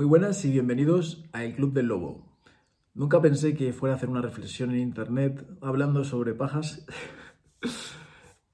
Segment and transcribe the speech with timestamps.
[0.00, 2.24] Muy buenas y bienvenidos a El Club del Lobo.
[2.94, 6.86] Nunca pensé que fuera a hacer una reflexión en internet hablando sobre pajas,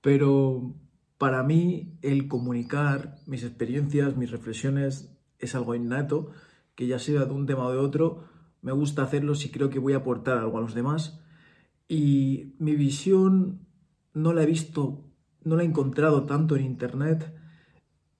[0.00, 0.74] pero
[1.18, 6.32] para mí el comunicar mis experiencias, mis reflexiones es algo innato,
[6.74, 8.24] que ya sea de un tema o de otro,
[8.60, 11.20] me gusta hacerlo si creo que voy a aportar algo a los demás.
[11.86, 13.68] Y mi visión
[14.14, 15.04] no la he visto,
[15.44, 17.32] no la he encontrado tanto en internet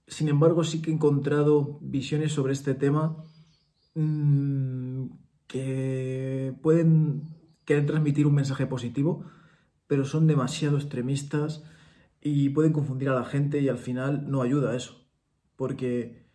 [0.07, 3.25] sin embargo, sí que he encontrado visiones sobre este tema
[3.95, 5.07] mmm,
[5.46, 7.22] que pueden
[7.64, 9.25] querer transmitir un mensaje positivo,
[9.86, 11.64] pero son demasiado extremistas
[12.21, 15.07] y pueden confundir a la gente y al final no ayuda a eso.
[15.57, 16.27] Porque,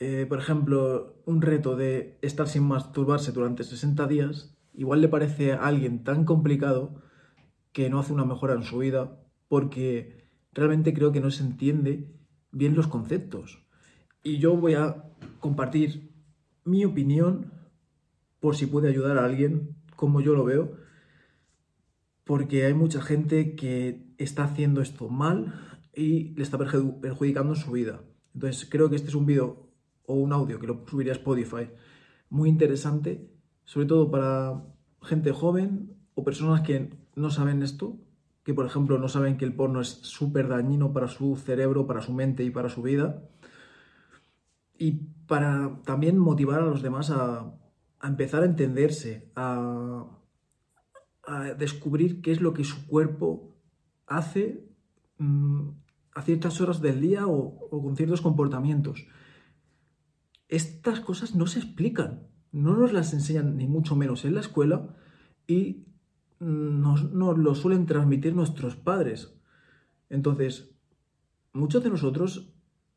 [0.00, 5.52] eh, por ejemplo, un reto de estar sin masturbarse durante 60 días igual le parece
[5.52, 7.02] a alguien tan complicado
[7.72, 12.10] que no hace una mejora en su vida porque realmente creo que no se entiende
[12.54, 13.62] bien los conceptos.
[14.22, 15.04] Y yo voy a
[15.40, 16.10] compartir
[16.64, 17.52] mi opinión
[18.40, 20.76] por si puede ayudar a alguien como yo lo veo,
[22.24, 28.02] porque hay mucha gente que está haciendo esto mal y le está perjudicando su vida.
[28.34, 29.70] Entonces creo que este es un vídeo
[30.06, 31.68] o un audio que lo subiría a Spotify
[32.30, 33.30] muy interesante,
[33.64, 34.64] sobre todo para
[35.02, 37.98] gente joven o personas que no saben esto
[38.44, 42.02] que por ejemplo no saben que el porno es súper dañino para su cerebro, para
[42.02, 43.22] su mente y para su vida.
[44.78, 44.92] Y
[45.26, 47.54] para también motivar a los demás a,
[48.02, 50.06] empezar a entenderse, a,
[51.58, 53.56] descubrir qué es lo que su cuerpo
[54.06, 54.68] hace
[55.16, 55.70] mm,
[56.14, 59.06] a ciertas horas del día o, o con ciertos comportamientos.
[60.48, 64.94] Estas cosas no se explican, no nos las enseñan ni mucho menos en la escuela
[65.46, 65.86] y
[66.44, 69.34] nos, lo suelen transmitir nuestros padres.
[70.10, 70.70] Entonces,
[71.52, 72.52] muchos de nosotros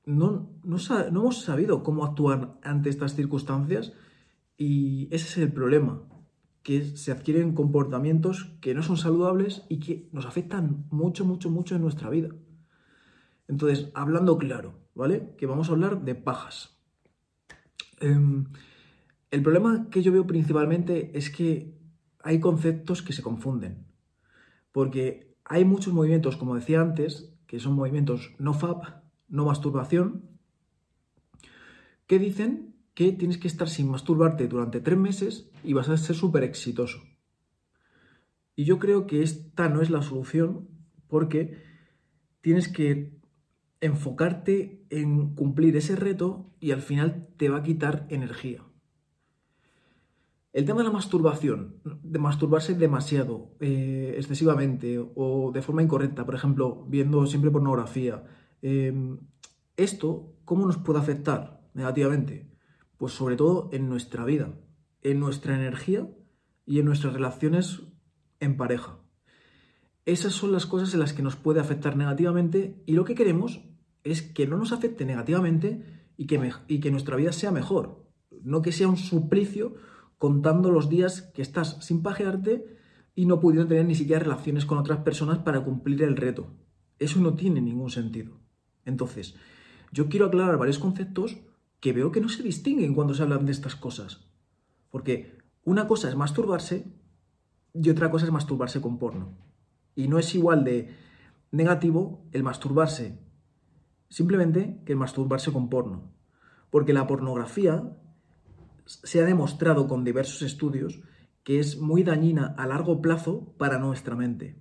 [0.05, 3.93] no, no, hemos sabido cómo actuar ante estas circunstancias
[4.57, 6.01] y ese es el problema,
[6.63, 11.75] que se adquieren comportamientos que no son saludables y que nos afectan mucho, mucho, mucho
[11.75, 12.30] en nuestra vida.
[13.47, 15.36] Entonces, hablando claro, ¿vale?
[15.37, 16.77] Que vamos a hablar de pajas.
[18.02, 18.45] Em,
[19.31, 21.77] el problema que yo veo principalmente es que
[22.27, 23.86] hay conceptos que se confunden.
[24.73, 28.83] Porque hay muchos movimientos, como decía antes, que son movimientos no FAP,
[29.30, 30.26] no masturbación,
[32.05, 36.17] que dicen que tienes que estar sin masturbarte durante tres meses y vas a ser
[36.17, 37.02] súper exitoso.
[38.58, 40.67] Y yo creo que esta no es la solución
[41.08, 41.64] porque
[42.42, 43.17] tienes que
[43.80, 48.67] enfocarte en cumplir ese reto y al final te va a quitar energía.
[50.57, 56.33] El tema de la masturbación, de masturbarse demasiado, eh, excesivamente o de forma incorrecta, por
[56.33, 58.23] ejemplo, viendo siempre pornografía,
[58.63, 59.19] em,
[59.75, 62.49] ¿esto cómo nos puede afectar negativamente?
[62.97, 64.59] Pues sobre todo en nuestra vida,
[65.03, 66.09] en nuestra energía
[66.65, 67.83] y en nuestras relaciones
[68.39, 68.97] en pareja.
[70.05, 73.61] Esas son las cosas en las que nos puede afectar negativamente y lo que queremos
[74.03, 75.83] es que no nos afecte negativamente
[76.17, 78.07] y que, y que nuestra vida sea mejor,
[78.41, 79.75] no que sea un suplicio
[80.17, 82.78] contando los días que estás sin pajearte
[83.16, 86.54] y no pudiendo tener ni siquiera relaciones con otras personas para cumplir el reto.
[87.00, 88.39] Eso no tiene ningún sentido.
[88.86, 89.36] Entonces,
[89.92, 91.38] yo quiero aclarar varios conceptos
[91.80, 94.28] que veo que no se distinguen cuando se hablan de estas cosas.
[94.89, 96.86] Porque una cosa es masturbarse
[97.73, 99.38] y otra cosa es masturbarse con porno.
[99.95, 100.95] Y no es igual de
[101.52, 103.20] negativo el masturbarse
[104.10, 106.11] simplemente que el masturbarse con porno.
[106.70, 107.98] Porque la pornografía
[108.87, 111.02] se ha demostrado con diversos estudios
[111.43, 114.58] que es muy dañina a largo plazo para nuestra mente.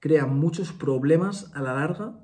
[0.00, 2.18] Crea muchos problemas a la larga,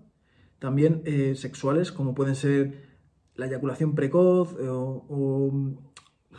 [0.58, 2.92] también eh, sexuales, como pueden ser
[3.34, 5.53] la eyaculación precoz eh, o,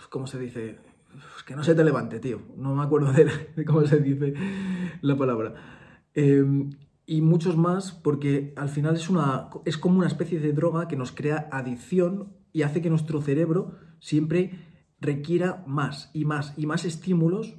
[0.10, 0.80] ¿cómo se dice?
[1.46, 2.42] que no se te levante, tío.
[2.58, 4.34] No me acuerdo de, cómo se dice
[5.02, 5.54] la palabra.
[6.16, 6.72] Em,
[7.06, 10.96] y muchos más porque al final es, una, es como una especie de droga que
[10.96, 14.52] nos crea adicción y hace que nuestro cerebro siempre
[15.02, 17.56] requiera más y más y más estímulos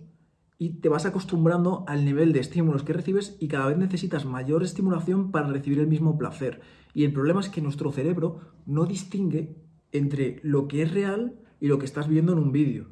[0.57, 4.63] y te vas acostumbrando al nivel de estímulos que recibes y cada vez necesitas mayor
[4.63, 6.61] estimulación para recibir el mismo placer.
[6.95, 9.57] Y el problema es que nuestro cerebro no distingue
[9.93, 12.87] entre lo que es real y lo que estás viendo en un vídeo.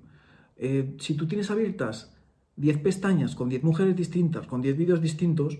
[0.56, 2.14] Eh, si tú tienes abiertas
[2.56, 5.58] 10 pestañas con 10 mujeres distintas, con 10 vídeos distintos,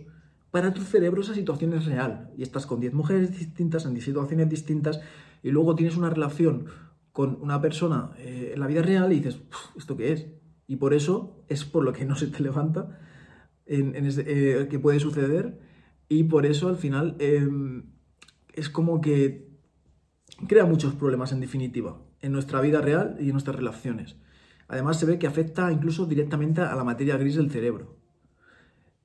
[0.51, 4.05] para tu cerebro esa situación es real y estás con 10 mujeres distintas en 10
[4.05, 5.01] situaciones distintas
[5.43, 6.67] y luego tienes una relación
[7.13, 9.41] con una persona eh, en la vida real y dices,
[9.77, 10.27] ¿esto qué es?
[10.67, 12.99] Y por eso es por lo que no se te levanta,
[13.67, 15.61] en, eh, que puede suceder
[16.09, 17.85] y por eso al final em,
[18.53, 19.51] es como que
[20.47, 22.01] crea muchos problemas en definitiva.
[22.21, 24.17] en nuestra vida real y en nuestras relaciones.
[24.69, 27.97] Además se ve que afecta incluso directamente a la materia gris del cerebro.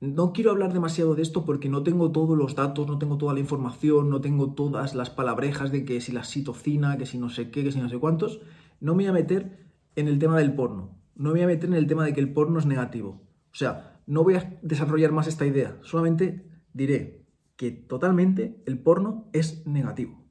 [0.00, 3.34] No quiero hablar demasiado de esto porque no tengo todos los datos, no tengo toda
[3.34, 7.30] la información, no tengo todas las palabrejas de que si la citocina, que si no
[7.30, 8.40] sé qué, que si no sé cuántos.
[8.80, 9.66] No me voy a meter
[9.96, 10.96] en el tema del porno.
[11.16, 13.22] No me voy a meter en el tema de que el porno es negativo.
[13.50, 15.76] O sea, no voy a desarrollar más esta idea.
[15.82, 20.24] Solamente diré que totalmente el porno es negativo.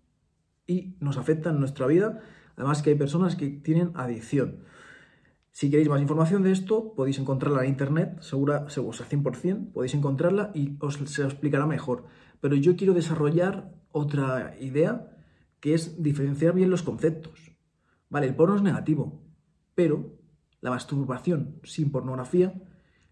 [0.65, 2.21] Y nos afecta en nuestra vida.
[2.55, 4.63] Además que hay personas que tienen adicción.
[5.57, 10.51] Si queréis más información de esto, podéis encontrarla en internet, segura, seguro, 100%, podéis encontrarla
[10.53, 12.05] y os se explicará mejor.
[12.41, 15.17] Pero yo quiero desarrollar otra idea,
[15.59, 17.57] que es diferenciar bien los conceptos.
[18.07, 19.23] Vale, el porno es negativo,
[19.73, 20.19] pero
[20.61, 22.53] la masturbación sin pornografía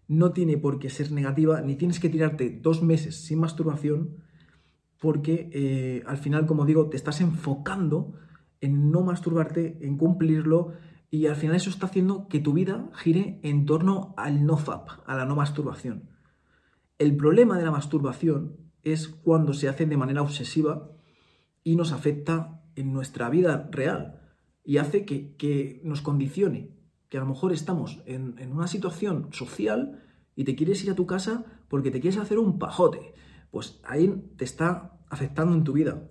[0.06, 4.18] no tiene por qué ser negativa, ni tienes que tirarte dos meses sin masturbación,
[5.00, 8.14] porque eh, al final, como digo, te estás enfocando
[8.60, 10.74] en no masturbarte, en cumplirlo,
[11.16, 15.16] y al final eso está haciendo que tu vida gire en torno al no-fap, a
[15.16, 16.10] la no masturbación.
[16.98, 20.90] El problema de la masturbación es cuando se hace de manera obsesiva
[21.64, 24.20] y nos afecta en nuestra vida real
[24.62, 26.76] y hace que, nos condicione,
[27.08, 30.04] que a lo mejor estamos en, en una situación social
[30.34, 33.14] y te quieres ir a tu casa porque te quieres hacer un pajote.
[33.50, 36.10] Pues ahí te está afectando en tu vida.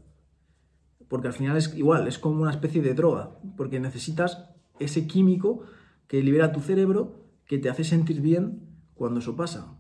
[1.08, 5.64] Porque al final es igual, es como una especie de droga, porque necesitas ese químico
[6.08, 8.62] que libera tu cerebro que te hace sentir bien
[8.94, 9.78] cuando eso pasa.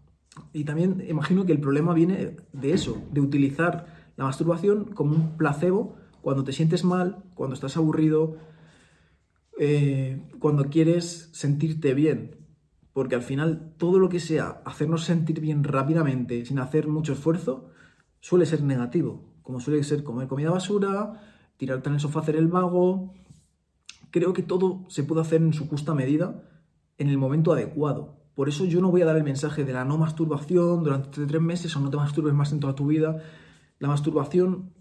[0.54, 5.38] Y también imagino que el problema viene de eso, de utilizar la masturbación como un
[5.38, 8.38] placebo cuando te sientes mal, cuando estás aburrido,
[9.60, 12.38] eh, cuando quieres sentirte bien.
[12.94, 17.70] Porque al final todo lo que sea hacernos sentir bien rápidamente, sin hacer mucho esfuerzo,
[18.20, 19.24] suele ser negativo.
[19.44, 21.22] Como suele ser comer comida basura,
[21.58, 23.14] tirarte en el sofá, hacer el vago,
[24.16, 26.42] creo que todo se puede hacer en su justa medida
[26.98, 28.16] en el momento adecuado.
[28.34, 31.42] Por eso yo no voy a dar el mensaje de la no masturbación durante tres
[31.42, 33.22] meses o no te masturbes más en toda tu vida.
[33.78, 34.72] La masturbación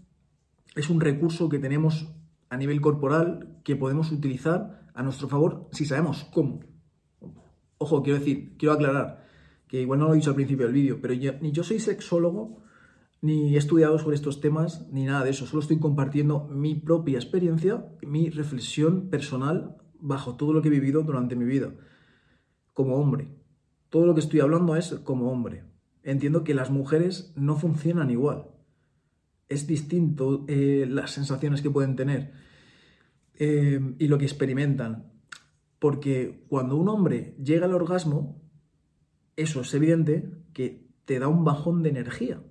[0.73, 2.07] es un recurso que tenemos
[2.49, 6.61] a nivel corporal que podemos utilizar a nuestro favor si sabemos cómo.
[7.77, 9.27] Ojo, quiero decir, quiero aclarar
[9.67, 12.63] que igual no lo he dicho al principio del vídeo, pero ni yo soy sexólogo,
[13.25, 15.47] ni he estudiado sobre estos temas, ni nada de eso.
[15.47, 21.01] Solo estoy compartiendo mi propia experiencia, mi reflexión personal bajo todo lo que he vivido
[21.01, 21.73] durante mi vida,
[22.73, 23.35] como hombre.
[23.89, 25.63] Todo lo que estoy hablando es como hombre.
[26.03, 28.45] Entiendo que las mujeres no funcionan igual.
[29.49, 32.31] Es distinto eh, las sensaciones que pueden tener
[33.33, 35.11] eh, y lo que experimentan.
[35.79, 38.39] Porque cuando un hombre llega al orgasmo,
[39.35, 42.43] eso es evidente que te da un bajón de energía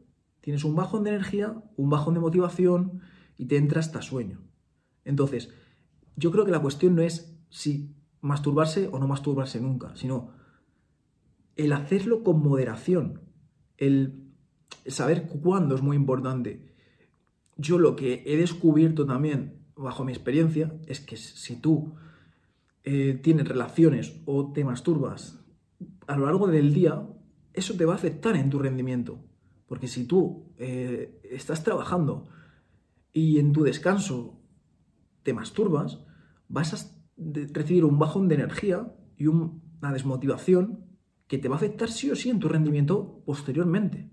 [0.44, 3.00] Tienes un bajón de energía, un bajón de motivación
[3.38, 4.42] y te entra hasta sueño.
[5.06, 5.48] Entonces,
[6.16, 10.32] yo creo que la cuestión no es si masturbarse o no masturbarse nunca, sino
[11.56, 13.22] el hacerlo con moderación,
[13.78, 14.34] el
[14.86, 16.74] saber cuándo es muy importante.
[17.56, 21.94] Yo lo que he descubierto también, bajo mi experiencia, es que si tú
[22.82, 25.42] eh, tienes relaciones o te masturbas
[26.06, 27.08] a lo largo del día,
[27.54, 29.24] eso te va a afectar en tu rendimiento.
[29.66, 32.28] Porque si tú eh, estás trabajando
[33.12, 34.40] y en tu descanso
[35.22, 36.04] te masturbas,
[36.48, 40.84] vas a recibir un bajón de energía y una desmotivación
[41.26, 44.10] que te va a afectar sí o sí en tu rendimiento posteriormente.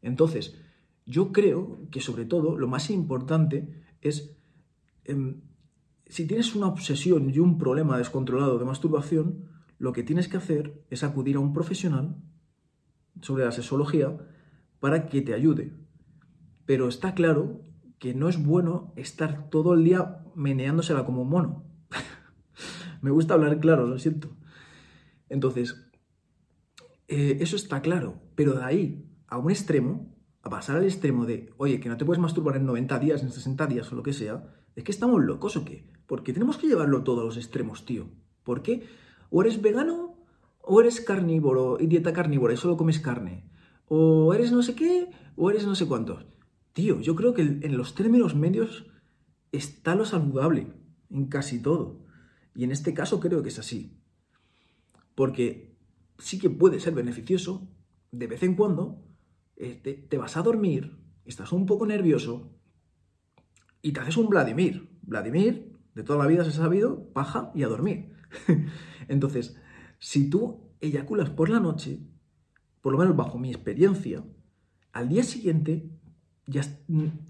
[0.00, 0.58] Entonces,
[1.06, 4.36] yo creo que sobre todo lo más importante es,
[5.04, 5.42] em,
[6.06, 10.84] si tienes una obsesión y un problema descontrolado de masturbación, lo que tienes que hacer
[10.90, 12.16] es acudir a un profesional
[13.20, 14.16] sobre la sexología
[14.82, 15.72] para que te ayude.
[16.66, 17.60] Pero está claro
[18.00, 21.64] que no es bueno estar todo el día meneándosela como un mono.
[23.00, 24.36] Me gusta hablar claro, lo siento.
[25.28, 25.88] Entonces,
[27.06, 31.54] eh, eso está claro, pero de ahí a un extremo, a pasar al extremo de,
[31.58, 34.12] oye, que no te puedes masturbar en 90 días, en 60 días o lo que
[34.12, 35.88] sea, es que estamos locos o qué.
[36.08, 38.08] Porque tenemos que llevarlo todo a los extremos, tío.
[38.42, 38.88] ¿Por qué?
[39.30, 40.16] O eres vegano
[40.60, 43.52] o eres carnívoro y dieta carnívora y solo comes carne
[43.88, 46.26] o eres no sé qué, o eres no sé cuántos.
[46.72, 48.86] Tío, yo creo que en los términos medios
[49.52, 50.72] está lo saludable
[51.10, 52.00] en casi todo.
[52.54, 53.98] Y en este caso creo que es así.
[55.14, 55.76] Porque
[56.18, 57.68] sí que puede ser beneficioso,
[58.10, 59.02] de vez en cuando,
[59.56, 62.52] eh, te, vas a dormir, estás un poco nervioso
[63.82, 64.90] y te haces un Vladimir.
[65.02, 68.14] Vladimir, de toda la vida se ha sabido, paja y a dormir.
[69.08, 69.56] Entonces,
[69.98, 72.00] si tú eyaculas por la noche,
[72.82, 74.22] por lo menos bajo mi experiencia,
[74.92, 75.88] al día siguiente
[76.46, 76.62] ya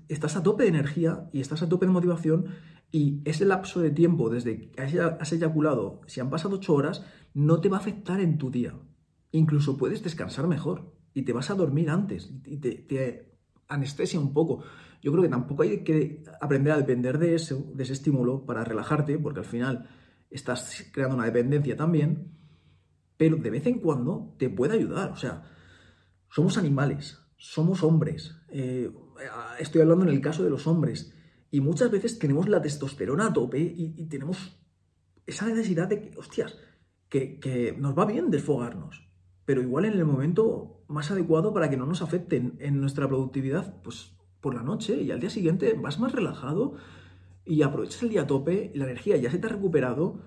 [0.09, 2.47] estás a tope de energía y estás a tope de motivación
[2.90, 7.61] Y ese lapso de tiempo desde que has eyaculado, si han pasado ocho horas, no
[7.61, 8.75] te va a afectar en tu día.
[9.30, 14.62] Incluso puedes descansar mejor y te vas a dormir antes y te, anestesia un poco.
[15.00, 18.62] Yo creo que tampoco hay que aprender a depender de, eso, de ese estímulo para
[18.62, 19.88] relajarte, porque al final
[20.30, 22.41] estás creando una dependencia también,
[23.22, 25.12] pero de vez en cuando te puede ayudar.
[25.12, 25.44] O sea,
[26.28, 28.34] somos animales, somos hombres.
[28.48, 28.90] Eh,
[29.60, 31.14] estoy hablando en el caso de los hombres.
[31.48, 34.60] Y muchas veces tenemos la testosterona a tope y, tenemos
[35.24, 36.58] esa necesidad de que, hostias,
[37.08, 39.08] que, nos va bien desfogarnos,
[39.44, 43.80] pero igual en el momento más adecuado para que no nos afecten en nuestra productividad,
[43.82, 46.74] pues por la noche y al día siguiente vas más relajado
[47.44, 50.24] y aprovechas el día a tope, la energía ya se te ha recuperado,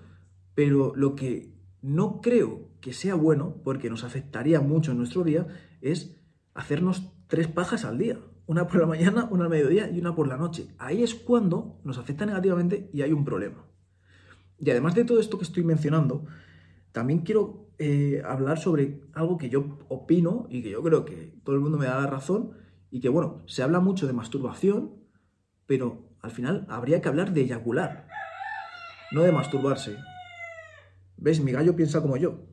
[0.54, 5.46] pero lo que no creo que sea bueno, porque nos afectaría mucho en nuestro día,
[5.80, 6.16] es
[6.54, 10.28] hacernos tres pajas al día una por la mañana, una al mediodía y una por
[10.28, 10.68] la noche.
[10.78, 13.66] Ahí es cuando nos afecta negativamente y hay un problema.
[14.58, 16.24] Y además de todo esto que estoy mencionando,
[16.92, 21.56] también quiero eh, hablar sobre algo que yo opino y que yo creo que todo
[21.56, 22.52] el mundo me da la razón
[22.90, 24.94] y que, bueno, se habla mucho de masturbación,
[25.66, 28.08] pero al final habría que hablar de eyacular,
[29.12, 29.96] no de masturbarse.
[31.18, 31.40] ¿Ves?
[31.40, 32.46] Mi gallo piensa como yo.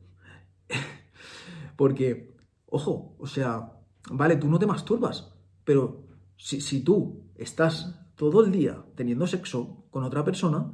[1.76, 3.72] Porque, ojo, o sea,
[4.10, 6.04] vale, tú no te masturbas, pero
[6.36, 10.72] si, tú estás todo el día teniendo sexo con otra persona,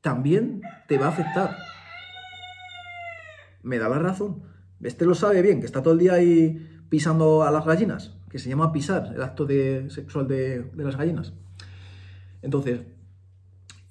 [0.00, 1.56] también te va a afectar.
[3.62, 4.42] Me da la razón.
[4.80, 8.38] Este lo sabe bien, que está todo el día ahí pisando a las gallinas, que
[8.38, 11.32] se llama pisar, el acto de, sexual de, las gallinas.
[12.42, 12.82] Entonces,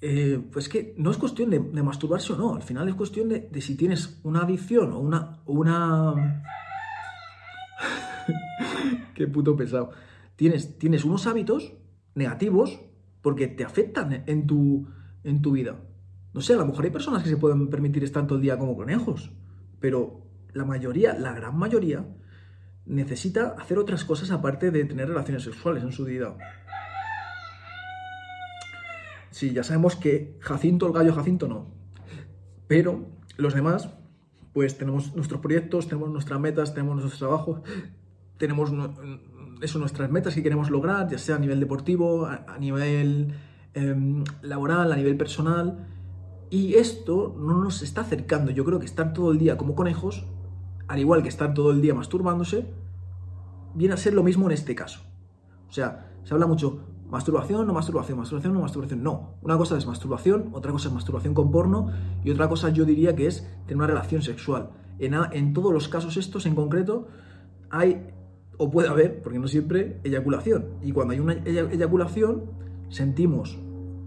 [0.00, 3.48] eh, pues que no es cuestión de, masturbarse o no, al final es cuestión de,
[3.60, 5.42] si tienes una adicción o una...
[9.14, 9.90] Qué puto pesado
[10.38, 11.74] tienes, unos hábitos
[12.14, 12.80] negativos
[13.22, 14.86] porque te afectan en tu,
[15.24, 15.76] en tu vida.
[16.32, 18.56] No sé, a lo mejor hay personas que se pueden permitir estar todo el día
[18.56, 19.32] como conejos,
[19.80, 22.06] pero la mayoría, la gran mayoría,
[22.86, 26.36] necesita hacer otras cosas aparte de tener relaciones sexuales en su vida.
[29.38, 31.66] Sí, ya sabemos que Jacinto, el gallo Jacinto, no.
[32.66, 33.88] Pero los demás,
[34.52, 37.60] pues tenemos nuestros proyectos, tenemos nuestras metas, tenemos nuestros trabajos,
[38.36, 38.72] tenemos
[39.62, 43.32] eso, nuestras metas que queremos lograr, ya sea a nivel deportivo, a, nivel
[43.74, 45.86] em, laboral, a nivel personal.
[46.50, 48.50] Y esto no nos está acercando.
[48.50, 50.26] Yo creo que estar todo el día como conejos,
[50.88, 52.66] al igual que estar todo el día masturbándose,
[53.72, 54.98] viene a ser lo mismo en este caso.
[55.68, 59.02] O sea, se habla mucho masturbación, no masturbación, masturbación, no masturbación.
[59.02, 61.90] No, una cosa es masturbación, otra cosa es masturbación con porno
[62.24, 64.70] y otra cosa yo diría que es tener una relación sexual.
[64.98, 67.08] En, en todos los casos estos en concreto
[67.70, 68.12] hay
[68.58, 70.66] o puede haber, porque no siempre, eyaculación.
[70.82, 72.50] Y cuando hay una eyaculación,
[72.88, 73.56] sentimos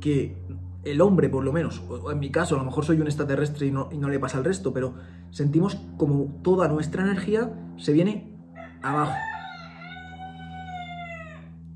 [0.01, 0.37] que
[0.83, 3.67] el hombre, por lo menos, o en mi caso, a lo mejor soy un extraterrestre
[3.67, 4.95] y no, y no le pasa al resto, pero
[5.31, 8.35] sentimos como toda nuestra energía se viene
[8.81, 9.13] abajo.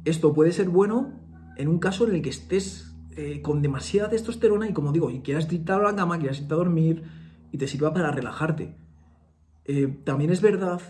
[0.06, 1.20] Esto puede ser bueno
[1.58, 5.22] en un caso en el que estés eh, con demasiada testosterona y, como digo, y
[5.22, 7.04] quieras irte a la cama, quieras irte a dormir
[7.52, 8.76] y te sirva para relajarte.
[9.66, 10.82] Eh, también es verdad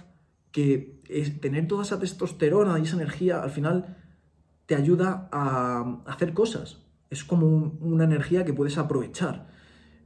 [0.52, 1.02] que
[1.42, 3.98] tener toda esa testosterona y esa energía al final
[4.66, 6.86] te ayuda a hacer cosas.
[7.10, 9.48] Es como una energía que puedes aprovechar.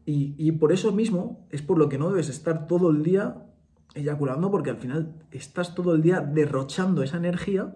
[0.06, 3.46] Y, por eso mismo es por lo que no debes estar todo el día
[3.94, 7.76] eyaculando, porque al final estás todo el día derrochando esa energía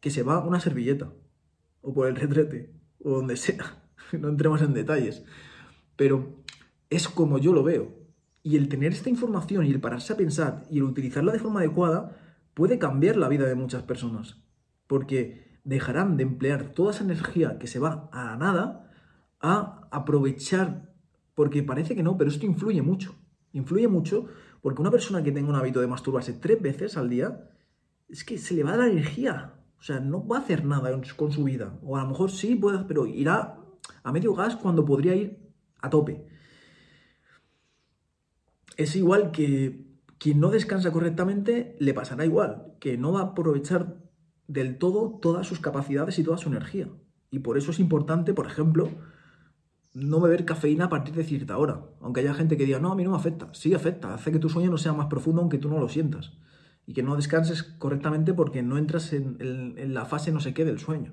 [0.00, 1.12] que se va una servilleta,
[1.82, 3.84] o por el retrete, o donde sea.
[4.18, 5.22] No entremos en detalles.
[5.94, 6.42] Pero
[6.88, 7.92] es como yo lo veo.
[8.42, 11.60] Y el tener esta información y el pararse a pensar y el utilizarla de forma
[11.60, 12.16] adecuada
[12.54, 14.40] puede cambiar la vida de muchas personas.
[14.86, 18.90] Porque dejarán de emplear toda esa energía que se va a nada
[19.40, 20.90] a aprovechar.
[21.34, 23.14] Porque parece que no, pero esto influye mucho.
[23.52, 24.28] Influye mucho
[24.60, 27.48] porque una persona que tenga un hábito de masturbarse tres veces al día,
[28.08, 29.54] es que se le va a la energía.
[29.78, 31.78] O sea, no va a hacer nada con su vida.
[31.82, 33.58] O a lo mejor sí puede, pero irá
[34.02, 35.38] a medio gas cuando podría ir
[35.80, 36.26] a tope
[38.78, 39.84] es igual que
[40.18, 43.96] quien no descansa correctamente le pasará igual, que no va a aprovechar
[44.46, 46.88] del todo todas sus capacidades y toda su energía.
[47.30, 48.88] Y por eso es importante, por ejemplo,
[49.94, 51.86] no beber cafeína a partir de cierta hora.
[52.00, 53.52] Aunque haya gente que diga, no, a mí no me afecta.
[53.52, 56.32] Sí afecta, hace que tu sueño no sea más profundo aunque tú no lo sientas.
[56.88, 60.78] Y que no descanses correctamente porque no entras en, la fase no sé qué del
[60.78, 61.12] sueño.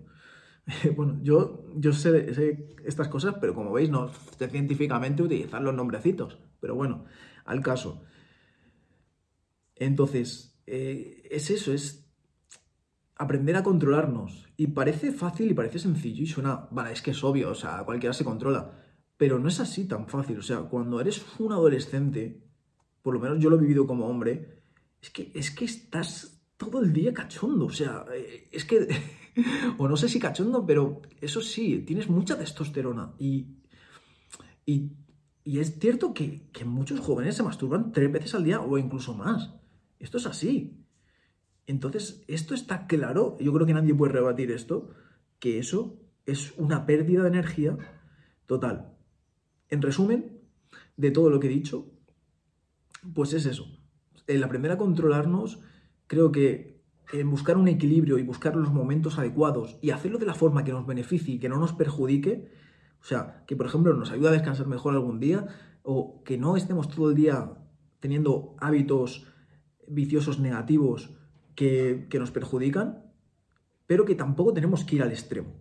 [0.95, 6.39] bueno, yo, yo sé, estas cosas, pero como veis, no sé científicamente utilizar los nombrecitos.
[6.61, 7.03] Pero bueno,
[7.43, 8.03] al caso.
[9.75, 12.09] Entonces, eh, es eso, es
[13.17, 14.47] aprender a controlarnos.
[14.55, 17.83] Y parece fácil y parece sencillo y suena, vale, es que es obvio, o sea,
[17.83, 18.81] cualquiera se controla.
[19.17, 20.39] Pero no es así tan fácil.
[20.39, 22.45] O sea, cuando eres un adolescente,
[23.01, 24.63] por lo menos yo lo he vivido como hombre,
[25.05, 27.65] es que, es que estás todo el día cachondo.
[27.65, 28.87] O sea, eh, es que,
[29.77, 33.13] o no sé si cachondo, pero eso sí, tienes mucha testosterona.
[33.19, 33.45] Y,
[34.65, 34.89] y,
[35.45, 39.53] es cierto que, que muchos jóvenes se masturban tres veces al día o incluso más.
[39.99, 40.83] Esto es así.
[41.67, 44.89] Entonces, esto está claro, yo creo que nadie puede rebatir esto,
[45.39, 47.77] que eso es una pérdida de energía
[48.47, 48.97] total.
[49.69, 50.41] En resumen,
[50.97, 51.91] de todo lo que he dicho,
[53.13, 53.67] pues es eso.
[54.27, 55.59] El aprender a controlarnos,
[56.07, 56.75] creo que
[57.13, 60.71] en buscar un equilibrio y buscar los momentos adecuados y hacerlo de la forma que
[60.71, 62.51] nos beneficie y que no nos perjudique,
[63.01, 65.47] o sea, que por ejemplo nos ayude a descansar mejor algún día
[65.83, 67.53] o que no estemos todo el día
[67.99, 69.27] teniendo hábitos
[69.87, 71.15] viciosos negativos
[71.55, 73.03] que, nos perjudican,
[73.85, 75.53] pero que tampoco tenemos que ir al extremo,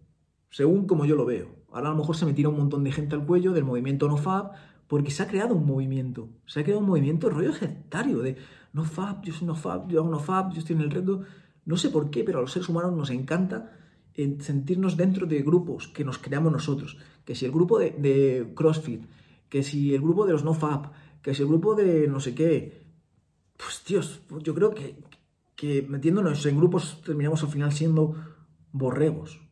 [0.51, 1.55] según como yo lo veo.
[1.71, 4.09] Ahora a lo mejor se me tira un montón de gente al cuello del movimiento
[4.09, 4.55] NoFap,
[4.89, 8.37] porque se ha creado un movimiento, se ha creado un movimiento rollo sectario de
[8.73, 11.23] NoFap, yo soy NoFap, yo hago NoFap, yo estoy en el reto.
[11.65, 13.73] No sé por qué, pero a los seres humanos nos encanta
[14.15, 16.99] eh, sentirnos dentro de grupos que nos creamos nosotros.
[17.25, 19.03] Que si el grupo de, CrossFit,
[19.49, 22.85] que si el grupo de los NoFap, que si el grupo de no sé qué,
[23.57, 28.17] pues Dios, yo creo que metiéndonos en grupos terminamos al final siendo
[28.73, 29.44] borregos.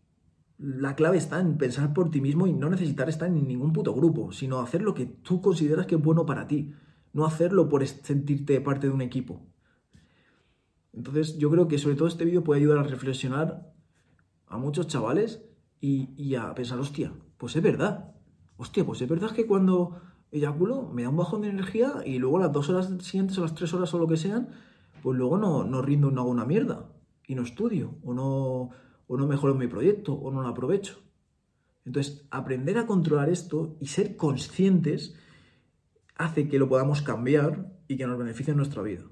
[0.59, 3.95] La clave está en pensar por ti mismo y no necesitar estar en ningún puto
[3.95, 6.73] grupo, sino hacer lo que tú consideras que es bueno para ti,
[7.13, 9.43] no hacerlo por sentirte parte de un equipo.
[10.93, 13.73] Entonces yo creo que sobre todo este vídeo puede ayudar a reflexionar
[14.47, 15.43] a muchos chavales
[15.81, 18.15] y, a pensar, hostia, pues es verdad.
[18.57, 22.39] Hostia, pues es verdad que cuando eyaculo me da un bajón de energía y luego
[22.39, 24.51] las dos horas siguientes, a las tres horas o lo que sean,
[25.03, 26.93] pues luego no, no rindo, no hago una mierda
[27.27, 28.71] y no estudio o no,
[29.13, 31.03] o no mejoro mi proyecto o no lo aprovecho.
[31.85, 35.15] Entonces, aprender a controlar esto y ser conscientes
[36.17, 39.03] hace que lo podamos cambiar y que nos beneficie en nuestra vida.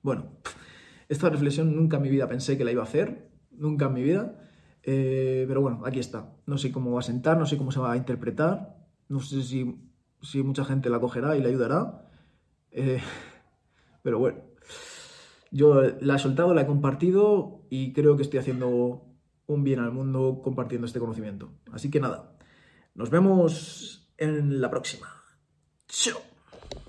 [0.00, 0.30] Bueno,
[1.10, 4.02] esta reflexión nunca en mi vida pensé que la iba a hacer, nunca en mi
[4.02, 4.48] vida,
[4.82, 6.32] eh, pero bueno, aquí está.
[6.46, 8.78] No sé cómo va a sentar, no sé cómo se va a interpretar,
[9.10, 9.76] no sé si,
[10.22, 12.08] si mucha gente la cogerá y le ayudará,
[12.70, 13.02] eh,
[14.02, 14.38] pero bueno.
[15.52, 19.09] Yo la he soltado, la he compartido y creo que estoy haciendo
[19.52, 21.52] un bien al mundo compartiendo este conocimiento.
[21.72, 22.36] Así que nada,
[22.94, 25.08] nos vemos en la próxima.
[25.88, 26.29] Chao.